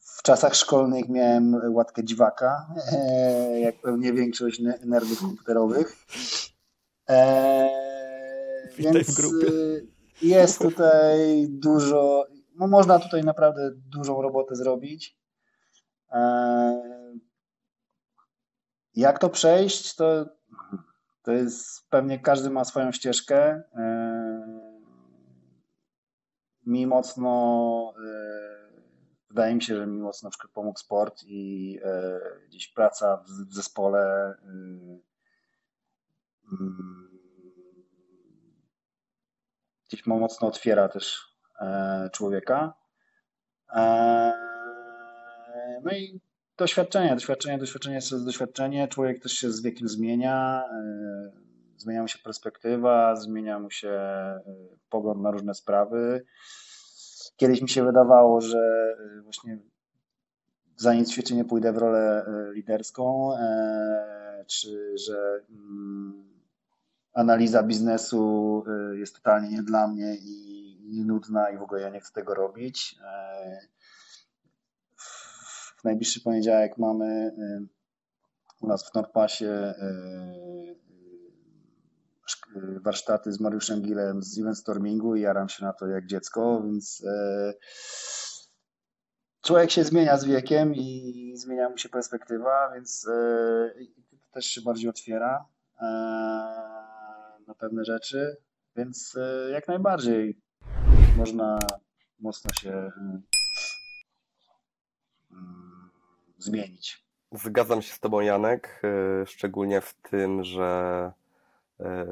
[0.00, 5.96] w czasach szkolnych miałem łatkę dziwaka, e, jak pewnie większość nerdów komputerowych.
[8.78, 9.50] Witaj Więc w grupie.
[10.22, 15.20] Jest tutaj dużo, no można tutaj naprawdę dużą robotę zrobić.
[18.96, 20.26] Jak to przejść, to,
[21.22, 23.62] to jest pewnie każdy ma swoją ścieżkę.
[23.74, 24.70] E,
[26.66, 28.20] mi mocno, e,
[29.28, 33.54] wydaje mi się, że mi mocno na przykład pomógł sport i e, gdzieś praca w
[33.54, 34.34] zespole.
[39.88, 41.36] Gdzieś mocno otwiera też
[42.12, 42.74] człowieka.
[45.82, 46.20] No i
[46.60, 48.88] doświadczenie, doświadczenie, doświadczenie jest doświadczenie.
[48.88, 51.30] Człowiek też się z wiekiem zmienia, e,
[51.76, 54.42] zmienia mu się perspektywa, zmienia mu się e,
[54.90, 56.24] pogląd na różne sprawy.
[57.36, 59.58] Kiedyś mi się wydawało, że e, właśnie
[60.76, 63.30] za nic w świecie nie pójdę w rolę liderską,
[64.46, 66.24] czy że mm,
[67.12, 72.12] analiza biznesu jest totalnie nie dla mnie i nudna i w ogóle ja nie chcę
[72.12, 72.96] tego robić.
[75.80, 77.68] W najbliższy poniedziałek mamy y,
[78.60, 80.76] u nas w Nordpasie y,
[82.56, 86.62] y, warsztaty z Mariuszem Gilem z Event Stormingu i jaram się na to jak dziecko,
[86.64, 87.04] więc
[89.42, 93.06] człowiek się zmienia z wiekiem i zmienia mu się perspektywa, więc
[94.32, 95.44] też się bardziej otwiera
[97.46, 98.36] na pewne rzeczy,
[98.76, 99.14] więc
[99.52, 100.40] jak najbardziej
[101.16, 101.58] można
[102.18, 102.90] mocno się
[106.42, 107.04] zmienić.
[107.32, 108.82] Zgadzam się z Tobą, Janek,
[109.22, 111.12] e, szczególnie w tym, że
[111.80, 112.06] e,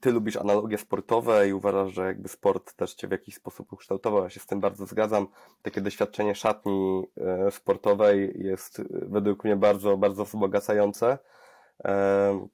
[0.00, 4.22] Ty lubisz analogie sportowe i uważasz, że jakby sport też Cię w jakiś sposób ukształtował.
[4.22, 5.28] Ja się z tym bardzo zgadzam.
[5.62, 11.18] Takie doświadczenie szatni e, sportowej jest według mnie bardzo, bardzo wzbogacające.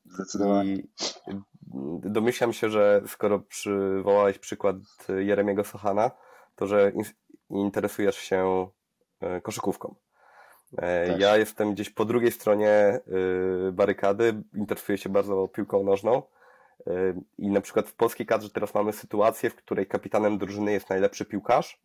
[0.04, 0.72] Zdecydowanie.
[0.72, 0.88] I
[2.04, 4.76] domyślam się, że skoro przywołałeś przykład
[5.08, 6.10] Jeremiego Sochana,
[6.56, 6.92] to że
[7.50, 8.68] interesujesz się
[9.42, 9.94] koszykówką.
[10.78, 11.20] E, Też.
[11.20, 13.00] Ja jestem gdzieś po drugiej stronie
[13.68, 16.22] y, barykady, interesuję się bardzo piłką nożną
[16.86, 20.90] y, i na przykład w polskiej kadrze teraz mamy sytuację, w której kapitanem drużyny jest
[20.90, 21.80] najlepszy piłkarz,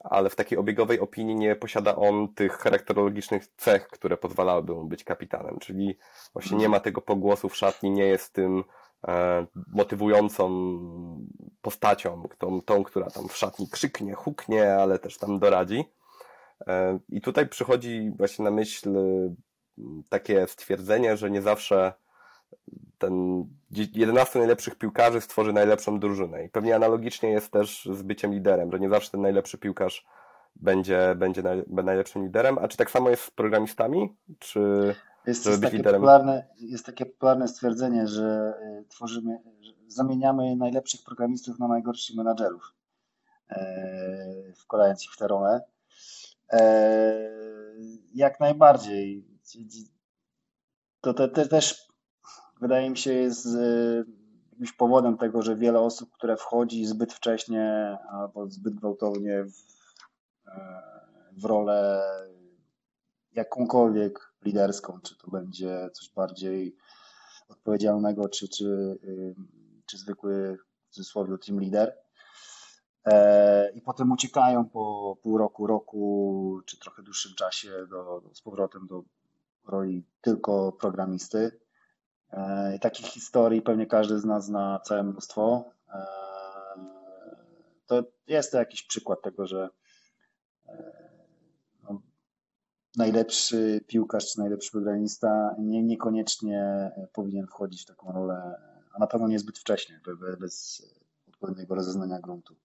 [0.00, 5.04] ale w takiej obiegowej opinii nie posiada on tych charakterologicznych cech, które pozwalałyby mu być
[5.04, 5.98] kapitanem, czyli
[6.32, 8.64] właśnie nie ma tego pogłosu w szatni, nie jest tym
[9.08, 10.48] e, motywującą
[11.62, 15.84] postacią, tą, tą, która tam w szatni krzyknie, huknie, ale też tam doradzi.
[16.66, 19.30] E, I tutaj przychodzi właśnie na myśl y,
[20.08, 21.92] takie stwierdzenie, że nie zawsze
[22.98, 26.44] ten 11 najlepszych piłkarzy stworzy najlepszą drużynę.
[26.44, 30.06] I pewnie analogicznie jest też z byciem liderem, że nie zawsze ten najlepszy piłkarz
[30.56, 32.58] będzie, będzie naj, najlepszym liderem.
[32.58, 34.16] A czy tak samo jest z programistami?
[34.38, 34.60] Czy
[35.26, 36.00] Jest, żeby jest, być liderem?
[36.00, 42.74] popularne, jest takie popularne stwierdzenie, że y, tworzymy, że zamieniamy najlepszych programistów na najgorszych menadżerów,
[43.50, 45.60] e, wkładając ich w tę rolę.
[46.52, 47.28] E,
[48.14, 49.24] Jak najbardziej.
[51.00, 51.88] To te, te też
[52.60, 54.04] wydaje mi się jest y,
[54.50, 59.54] jakimś powodem tego, że wiele osób, które wchodzi zbyt wcześnie albo zbyt gwałtownie w,
[60.48, 60.82] e,
[61.32, 62.02] w rolę
[63.32, 66.76] jakąkolwiek liderską, czy to będzie coś bardziej
[67.48, 69.34] odpowiedzialnego, czy, czy, y,
[69.86, 70.58] czy zwykły
[70.88, 71.96] w cudzysłowie team leader.
[73.12, 78.86] E, I potem uciekają po pół roku, roku, czy trochę dłuższym czasie do, z powrotem
[78.86, 79.02] do
[79.66, 81.60] roli tylko programisty.
[82.32, 85.64] E, I takich historii pewnie każdy z nas zna całe mnóstwo.
[85.94, 86.06] E,
[87.86, 89.68] To jest to jakiś przykład tego, że
[91.82, 92.00] no,
[92.96, 98.60] najlepszy piłkarz czy najlepszy programista nie, niekoniecznie powinien wchodzić w taką rolę,
[98.92, 100.82] a na pewno nie zbyt wcześnie, be- bez
[101.28, 102.56] odpowiedniego rozeznania gruntu.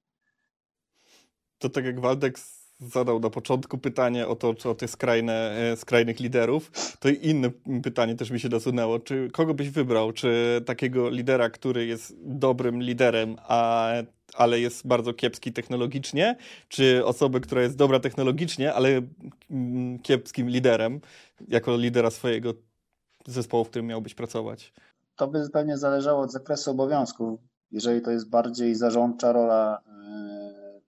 [1.63, 2.39] To tak jak Waldek
[2.79, 7.27] zadał na początku pytanie o to, czy o tych skrajne, e, skrajnych liderów, to i
[7.27, 7.49] inne
[7.83, 8.99] pytanie też mi się nasunęło.
[8.99, 10.11] Czy kogo byś wybrał?
[10.11, 13.89] Czy takiego lidera, który jest dobrym liderem, a,
[14.33, 16.35] ale jest bardzo kiepski technologicznie,
[16.67, 19.01] czy osobę, która jest dobra technologicznie, ale
[19.51, 21.01] mm, kiepskim liderem,
[21.47, 22.53] jako lidera swojego
[23.27, 24.73] zespołu, w którym miałbyś pracować?
[25.15, 27.39] To by pewnie zależało od zakresu obowiązków.
[27.71, 30.42] Jeżeli to jest bardziej zarządcza rola, yy,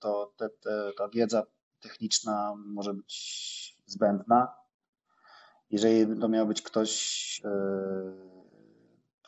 [0.06, 1.44] to te, te, ta wiedza
[1.80, 4.56] techniczna może być zbędna.
[5.70, 7.52] Jeżeli to miał być ktoś yy,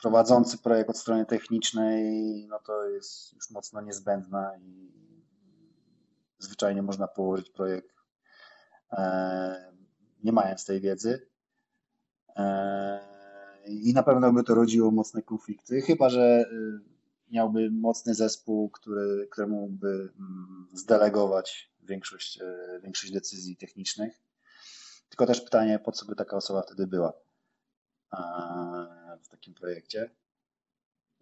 [0.01, 4.91] prowadzący projekt od strony technicznej, no to jest już mocno niezbędna i
[6.39, 7.95] zwyczajnie można położyć projekt
[8.91, 8.97] yy,
[10.23, 11.29] nie mając tej wiedzy.
[12.37, 12.43] Yy,
[13.65, 16.45] I na pewno by to rodziło mocne konflikty, chyba że
[17.31, 19.87] miałby mocny zespół, który, któremu mógłby
[20.19, 24.21] mm, zdelegować większość, yy, większość decyzji technicznych.
[25.09, 27.13] Tylko też pytanie, po co by taka osoba wtedy była
[29.23, 30.09] w takim projekcie.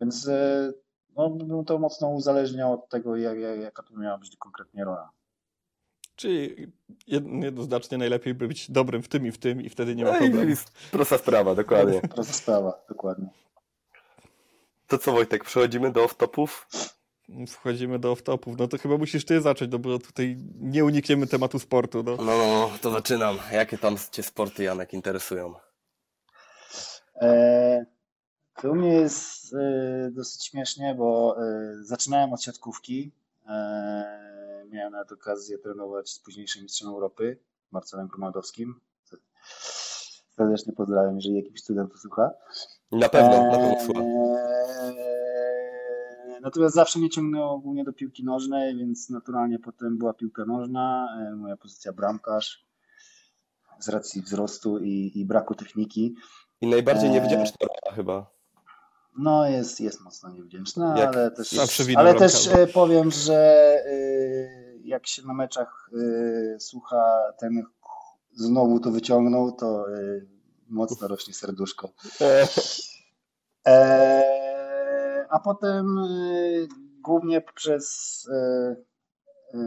[0.01, 0.73] Więc yy,
[1.15, 5.09] no, bym to mocno uzależniał od tego, jak, jak, jaka to miała być konkretnie rola.
[6.15, 6.67] Czyli
[7.07, 10.11] jed- jednoznacznie najlepiej by być dobrym w tym i w tym i wtedy nie ma
[10.11, 10.49] No problemu.
[10.49, 12.01] jest prosta sprawa, dokładnie.
[12.01, 13.29] Prosta sprawa, dokładnie.
[14.87, 16.65] To co Wojtek, przechodzimy do off-topów?
[17.47, 18.55] Wchodzimy do off-topów.
[18.59, 22.03] No to chyba musisz ty zacząć, no bo tutaj nie unikniemy tematu sportu.
[22.03, 22.15] No.
[22.15, 23.37] No, no, to zaczynam.
[23.51, 25.53] Jakie tam cię sporty, Janek, interesują?
[27.15, 27.85] E,
[28.61, 33.11] To u mnie jest e, dosyć śmiesznie, bo e, zaczynałem od siatkówki.
[33.47, 34.25] E,
[34.69, 37.37] Miałem nawet okazję trenować z późniejszym mistrzem Europy,
[37.71, 38.79] Marcelem Gromaldowskim.
[40.37, 42.31] Serdecznie pozdrawiam, jeżeli jakiś student to słucha.
[42.91, 44.03] Na pewno, na pewno słucham.
[44.81, 45.15] Eee,
[46.41, 51.35] Natomiast zawsze mnie ciągnęło ogólnie do piłki nożnej, więc naturalnie potem była piłka nożna, e,
[51.35, 52.65] moja pozycja bramkarz
[53.79, 56.15] z racji wzrostu i, i braku techniki.
[56.61, 57.13] I najbardziej Eee.
[57.15, 58.31] niewdzięczna rola chyba.
[59.17, 61.55] No jest, jest mocno niewdzięczna, Jak ale też,
[61.95, 63.35] ale też e, powiem, że
[63.85, 65.89] e, jak się na meczach
[66.55, 67.63] e, słucha ten
[68.33, 70.01] znowu to wyciągnął, to e,
[70.69, 71.89] mocno rośnie serduszko.
[72.21, 72.47] Eee,
[73.65, 74.34] Eee,
[75.35, 76.03] a potem e,
[77.01, 78.75] głównie przez e,
[79.53, 79.59] e,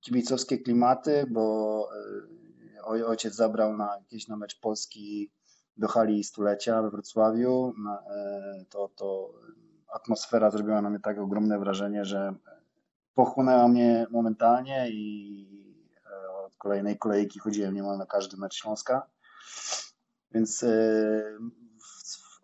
[0.00, 1.88] kibicowskie klimaty, bo
[2.84, 5.30] oj- ojciec zabrał na jakiś na mecz Polski
[5.76, 7.74] do hali stulecia we Wrocławiu.
[8.70, 9.32] To, to
[9.94, 12.34] atmosfera zrobiła na mnie tak ogromne wrażenie, że
[13.14, 15.46] pochłonęła mnie momentalnie i
[16.46, 19.10] od kolejnej kolejki chodziłem niemal na każdy mecz Śląska.
[20.32, 20.64] Więc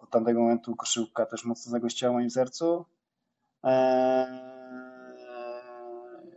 [0.06, 2.84] od tamtego momentu koszykówka też mocno zagościła w moim sercu.
[3.62, 4.26] Eee,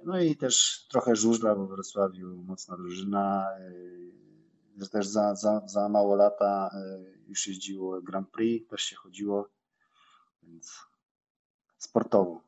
[0.04, 3.48] No i też trochę żużla, bo w Wrocławiu mocna drużyna.
[3.60, 6.70] eee, też za, za, za mało lata
[7.28, 9.50] już jeździło Grand Prix, też się chodziło,
[10.44, 10.80] więc
[11.78, 12.42] sportowo.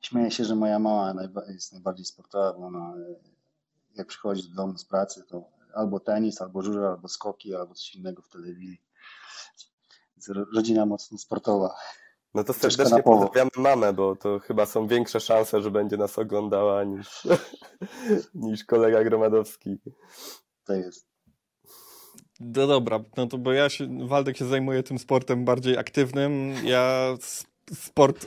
[0.00, 1.14] Śmieję się, że moja mama
[1.48, 2.94] jest najbardziej sportowa, bo ona
[3.94, 7.94] jak przychodzi do domu z pracy, to albo tenis, albo żurze, albo skoki, albo coś
[7.94, 8.80] innego w telewizji.
[10.28, 11.74] Rodzina mocno sportowa.
[12.34, 16.84] No to serdecznie pozdrawiamy mamę, bo to chyba są większe szanse, że będzie nas oglądała
[16.84, 17.28] niż,
[18.34, 19.78] niż kolega Gromadowski.
[20.64, 21.10] To jest.
[22.40, 26.54] No dobra, no to bo ja się, Waldek się zajmuje tym sportem bardziej aktywnym.
[26.64, 27.14] Ja
[27.74, 28.26] sport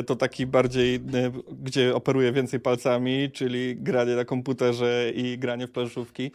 [0.00, 1.00] y, to taki bardziej, y,
[1.62, 6.30] gdzie operuję więcej palcami, czyli granie na komputerze i granie w planszówki.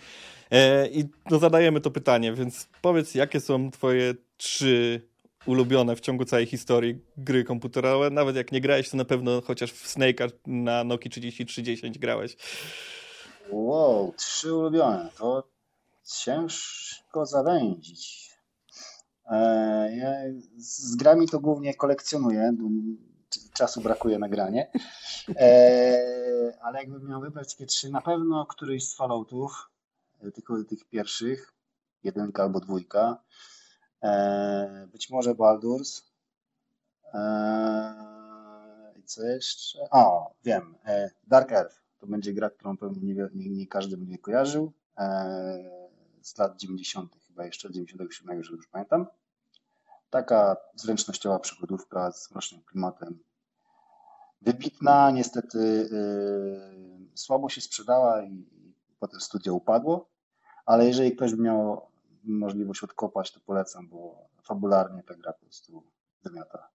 [0.52, 5.02] E, I no zadajemy to pytanie, więc powiedz, jakie są twoje trzy
[5.46, 8.10] ulubione w ciągu całej historii gry komputerowe?
[8.10, 12.38] Nawet jak nie grałeś, to na pewno chociaż w Snake'a na Nokia 3310 grałeś.
[13.52, 15.10] Wow, trzy ulubione.
[15.18, 15.44] To
[16.24, 18.29] ciężko zawędzić.
[19.30, 20.10] E, ja
[20.58, 22.54] z grami to głównie kolekcjonuję.
[23.54, 24.72] Czasu brakuje na granie.
[25.36, 29.70] E, ale jakbym miał wybrać takie trzy, na pewno któryś z Falloutów,
[30.22, 31.54] e, tylko tych pierwszych,
[32.04, 33.24] jedynka albo dwójka.
[34.92, 36.04] Być może Baldur's.
[38.96, 39.80] I co jeszcze?
[39.92, 40.76] O, wiem.
[41.28, 41.82] Dark Earth.
[42.00, 44.72] To będzie gra, którą pewnie nie, nie, każdy by nie kojarzył.
[46.22, 47.19] Z lat 90.
[47.40, 49.08] chyba jeszcze, 97, jeżeli już pamiętam.
[50.10, 53.20] Taka zręcznościowa przygodówka z mrocznym klimatem.
[54.42, 58.34] Wybitna, niestety yy, słabo się sprzedała i,
[58.90, 60.10] i potem studio upadło,
[60.66, 61.82] ale jeżeli ktoś by miał
[62.24, 65.84] możliwość odkopać, to polecam, bo fabularnie ta gra po prostu
[66.24, 66.70] wymiata.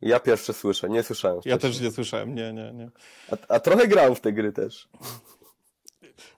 [0.00, 1.40] Ja pierwsze słyszę, nie słyszałem.
[1.40, 1.50] Wcześniej.
[1.50, 2.90] Ja też nie słyszałem, nie, nie, nie.
[3.32, 4.88] A, a trochę grałem w te gry też.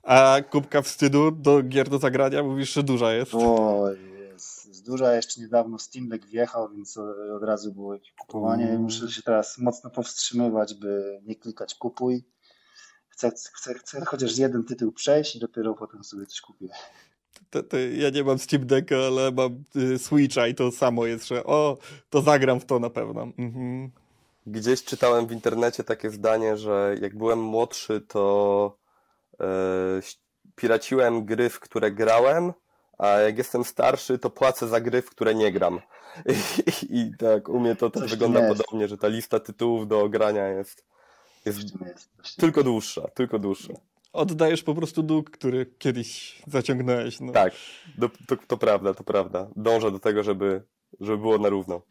[0.02, 3.34] A kubka wstydu do gier do zagrania mówisz, że duża jest.
[3.34, 3.98] Oj,
[4.32, 5.14] jest duża.
[5.14, 6.96] Jeszcze niedawno Steam Deck wjechał, więc
[7.36, 8.68] od razu było kupowanie.
[8.68, 8.82] Mm.
[8.82, 12.24] Muszę się teraz mocno powstrzymywać, by nie klikać kupuj.
[13.08, 16.68] Chcę, chcę, chcę chociaż jeden tytuł przejść i dopiero potem sobie coś kupię.
[17.50, 21.28] To, to ja nie mam Steam Decka, ale mam y, Switcha i to samo jest,
[21.28, 21.78] że o,
[22.10, 23.22] to zagram w to na pewno.
[23.38, 23.90] Mhm.
[24.46, 28.77] Gdzieś czytałem w internecie takie zdanie, że jak byłem młodszy, to
[30.56, 32.52] piraciłem gry, w które grałem,
[32.98, 35.80] a jak jestem starszy, to płacę za gry, w które nie gram.
[36.90, 38.62] I, i tak, u mnie to też wygląda jest.
[38.62, 40.84] podobnie, że ta lista tytułów do grania jest,
[41.44, 41.58] jest,
[42.18, 43.72] jest tylko dłuższa, tylko dłuższa.
[44.12, 47.20] Oddajesz po prostu dług, który kiedyś zaciągnąłeś.
[47.20, 47.32] No.
[47.32, 47.52] Tak,
[48.00, 49.48] to, to, to prawda, to prawda.
[49.56, 50.62] Dążę do tego, żeby,
[51.00, 51.82] żeby było na równo.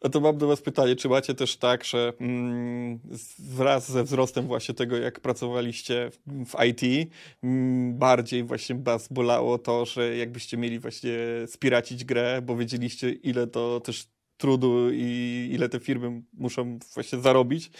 [0.00, 3.00] A to mam do Was pytanie, czy macie też tak, że mm,
[3.38, 7.10] wraz ze wzrostem właśnie tego, jak pracowaliście w IT,
[7.42, 13.46] mm, bardziej właśnie Was bolało to, że jakbyście mieli właśnie spiracić grę, bo wiedzieliście, ile
[13.46, 17.70] to też trudu i ile te firmy muszą właśnie zarobić,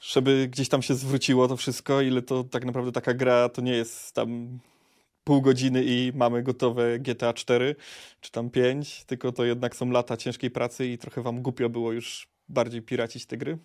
[0.00, 3.72] żeby gdzieś tam się zwróciło to wszystko, ile to tak naprawdę taka gra to nie
[3.72, 4.58] jest tam
[5.28, 7.76] pół godziny i mamy gotowe GTA 4
[8.20, 11.92] czy tam 5, tylko to jednak są lata ciężkiej pracy i trochę wam głupio było
[11.92, 13.58] już bardziej piracić te gry?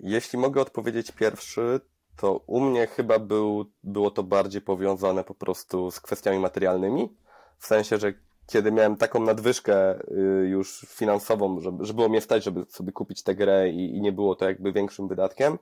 [0.00, 1.80] Jeśli mogę odpowiedzieć pierwszy,
[2.16, 7.16] to u mnie chyba był, było to bardziej powiązane po prostu z kwestiami materialnymi.
[7.58, 8.12] W sensie, że
[8.46, 13.22] kiedy miałem taką nadwyżkę y, już finansową, żeby, żeby było mnie stać, żeby sobie kupić
[13.22, 15.58] tę grę i, i nie było to jakby większym wydatkiem,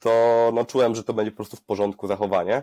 [0.00, 2.62] to no, czułem, że to będzie po prostu w porządku zachowanie.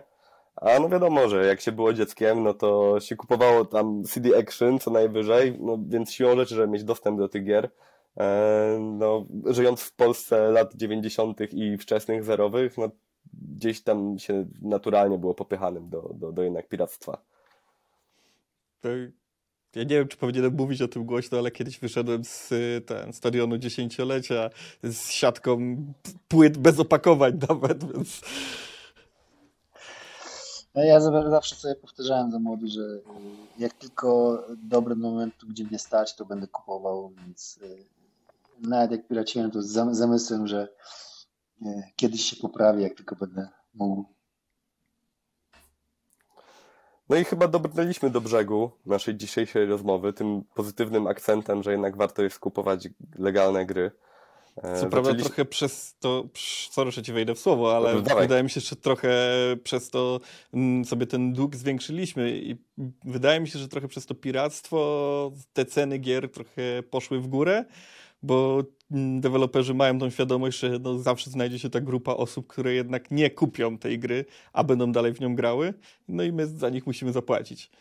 [0.55, 4.79] A no wiadomo, że jak się było dzieckiem, no to się kupowało tam CD Action
[4.79, 7.69] co najwyżej, no więc siłą rzeczy, żeby mieć dostęp do tych gier,
[8.17, 11.39] e, no żyjąc w Polsce lat 90.
[11.51, 12.89] i wczesnych zerowych, no
[13.33, 17.21] gdzieś tam się naturalnie było popychanym do, do, do jednak piractwa.
[19.75, 22.49] Ja nie wiem, czy powinienem mówić o tym głośno, ale kiedyś wyszedłem z
[22.85, 24.49] ten, stadionu dziesięciolecia
[24.83, 25.77] z siatką
[26.27, 28.21] płyt bez opakowań nawet, więc
[30.75, 30.99] ja
[31.29, 33.01] zawsze sobie powtarzałem za młody, że y,
[33.57, 37.85] jak tylko dobry moment, gdzie mnie stać, to będę kupował, więc y,
[38.59, 40.67] nawet jak piraciłem, to z zamysłem, że
[41.61, 44.05] y, kiedyś się poprawi, jak tylko będę mógł.
[47.09, 52.21] No i chyba dobrnęliśmy do brzegu naszej dzisiejszej rozmowy, tym pozytywnym akcentem, że jednak warto
[52.23, 53.91] jest kupować legalne gry.
[54.57, 56.23] E, Co prawda trochę przez to,
[56.71, 59.09] sorry, że ci wejdę w słowo, ale wydaje mi się, że trochę
[59.63, 60.19] przez to
[60.53, 62.55] mm, sobie ten dług zwiększyliśmy i
[63.05, 67.65] wydaje mi się, że trochę przez to piractwo te ceny gier trochę poszły w górę,
[68.23, 72.73] bo mm, deweloperzy mają tą świadomość, że no zawsze znajdzie się ta grupa osób, które
[72.73, 75.73] jednak nie kupią tej gry, a będą dalej w nią grały,
[76.07, 77.71] no i my za nich musimy zapłacić.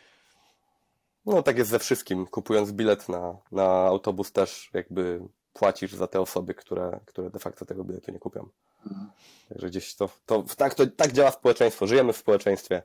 [1.27, 2.27] No tak jest ze wszystkim.
[2.27, 5.21] Kupując bilet na, na autobus też jakby
[5.53, 8.49] płacisz za te osoby, które, które de facto tego biletu nie kupią.
[8.87, 9.11] Mhm.
[9.49, 11.87] Także gdzieś to, to, tak, to tak działa społeczeństwo.
[11.87, 12.83] Żyjemy w społeczeństwie.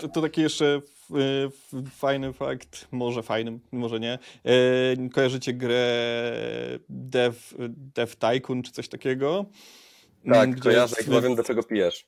[0.00, 0.80] To, to taki jeszcze
[1.10, 4.18] f- fajny fakt, może fajny, może nie.
[4.44, 6.02] E, kojarzycie grę
[6.88, 7.38] Dev,
[7.68, 9.44] Dev Tycoon czy coś takiego?
[10.32, 12.06] Tak, gdzie kojarzę i wiem, do czego pijesz.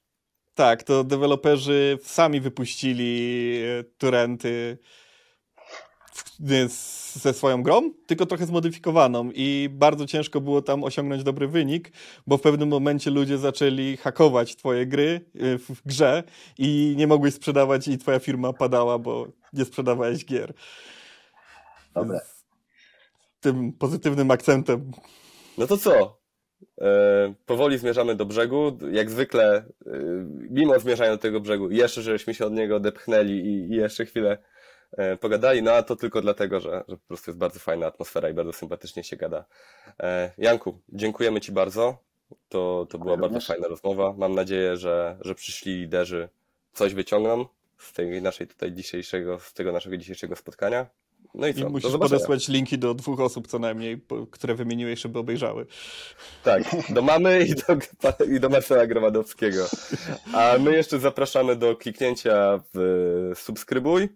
[0.55, 4.77] Tak, to deweloperzy sami wypuścili e, z-
[7.13, 11.93] ze swoją grą, tylko trochę zmodyfikowaną i bardzo ciężko było tam osiągnąć dobry wynik,
[12.27, 16.23] bo w pewnym momencie ludzie zaczęli hakować twoje gry e, w grze
[16.59, 20.55] i nie mogłeś sprzedawać i twoja firma padała, bo nie sprzedawałeś gier.
[21.95, 22.21] Dobre.
[23.41, 24.91] Tym pozytywnym akcentem
[25.59, 26.21] No to co?
[26.81, 28.79] E, powoli zmierzamy do brzegu.
[28.93, 29.65] Jak zwykle, e,
[30.51, 34.39] mimo zmierzania do tego brzegu, jeszcze żeśmy się od niego odepchnęli i, i jeszcze chwilę
[35.21, 38.35] pogadali, no a to tylko dlatego, że, że po prostu jest bardzo fajna atmosfera i
[38.35, 39.45] bardzo sympatycznie się gada.
[40.01, 41.99] E, Janku, dziękujemy Ci bardzo.
[42.49, 44.15] To, to była bardzo fajna rozmowa.
[44.19, 46.29] Mam nadzieję, że, że przyszli liderzy
[46.73, 47.47] coś wyciągną
[47.79, 50.87] z tej naszej tutaj dzisiejszego, z tego naszego dzisiejszego spotkania.
[51.35, 51.61] No i i co?
[51.61, 55.67] Do musisz podesłać linki do dwóch osób co najmniej, które wymieniłeś, żeby obejrzały.
[56.45, 57.77] Tak, do mamy i do,
[58.37, 59.67] i do Marcela Gromadowskiego.
[60.33, 64.09] A my jeszcze zapraszamy do kliknięcia w subskrybuj,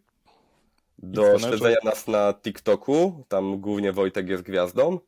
[0.98, 4.98] do śledzenia nas na TikToku, tam głównie Wojtek jest gwiazdą,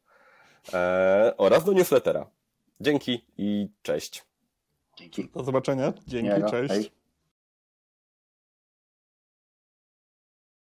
[0.72, 2.26] e, oraz do newslettera.
[2.80, 4.24] Dzięki i cześć.
[4.96, 5.28] Dzięki.
[5.34, 5.92] Do zobaczenia.
[6.06, 6.50] Dzięki, Miłego.
[6.50, 6.74] cześć.
[6.74, 6.99] Hej.